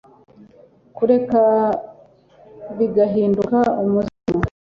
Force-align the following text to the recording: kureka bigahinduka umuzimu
kureka 0.95 1.41
bigahinduka 2.77 3.59
umuzimu 3.83 4.41